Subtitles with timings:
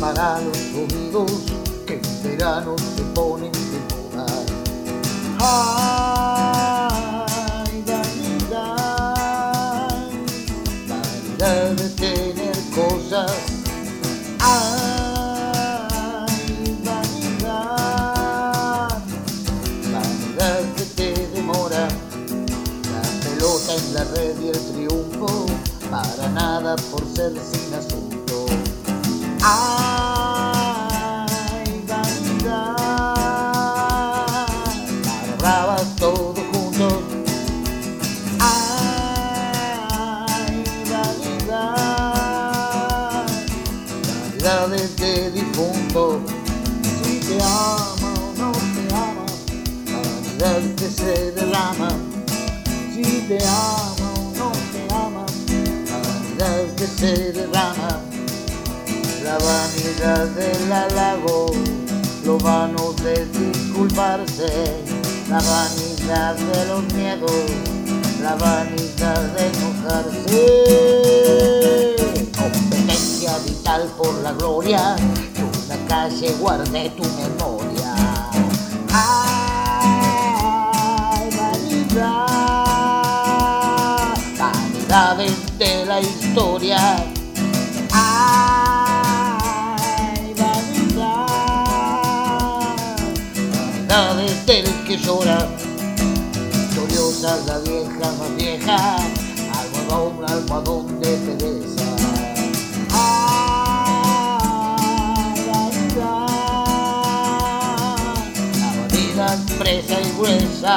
[0.00, 1.30] para los oídos
[1.86, 4.26] que en verano se ponen de moda.
[5.38, 6.88] Ay,
[7.86, 9.14] vanidad,
[10.88, 13.30] vanidad de tener cosas.
[14.38, 15.06] Ay,
[16.82, 18.08] vanidad,
[19.92, 21.84] vanidad que te demora.
[22.90, 25.46] La pelota en la red y el triunfo,
[25.90, 28.19] para nada por ser sin asunto.
[29.42, 29.56] Ay,
[31.88, 32.76] vanidad,
[35.22, 36.88] agarrabas todo junto.
[38.38, 39.02] Ay,
[40.90, 42.26] vanidad,
[44.06, 46.20] vanidades de difunto.
[47.02, 49.26] Si te ama o no te ama,
[49.86, 51.90] vanidad que se derrama.
[52.92, 55.24] Si te ama o no te ama,
[55.90, 57.59] vanidad que se derrama
[60.10, 61.46] vanidad del halago,
[62.24, 64.82] lo vano de disculparse,
[65.28, 67.30] la vanidad de los miedos,
[68.22, 70.46] la vanidad de enojarse.
[72.36, 74.96] Competencia vital por la gloria,
[75.34, 77.94] que una calle guarde tu memoria.
[78.92, 79.70] Ay,
[81.38, 82.26] vanidad,
[84.38, 86.96] vanidades de la historia.
[87.92, 88.59] Ay,
[94.00, 95.46] vanidades del que llora,
[96.72, 98.96] gloriosa la vieja más vieja,
[99.60, 101.84] almohadón, almohadón de pereza.
[105.46, 106.28] Vanidad,
[108.58, 110.76] la vanidad presa y gruesa.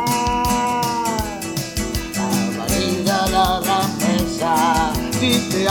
[2.16, 4.52] la vanidad la rameza,
[5.20, 5.68] si te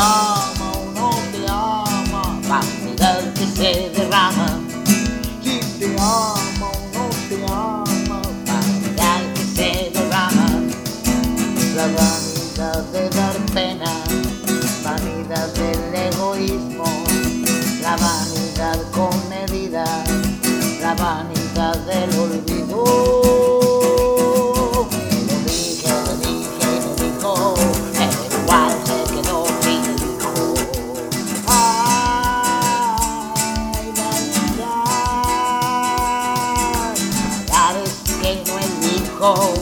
[39.19, 39.55] elijo.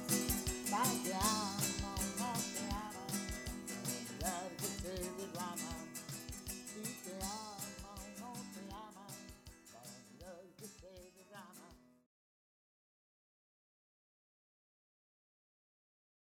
[0.71, 1.60] 棒子